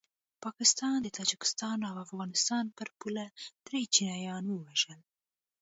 پاکستان 0.43 0.95
د 1.01 1.07
تاجکستان 1.19 1.77
او 1.89 1.95
افغانستان 2.05 2.65
پر 2.77 2.87
پوله 2.99 3.25
دري 3.65 3.83
چینایان 3.95 4.43
ووژل 4.47 4.99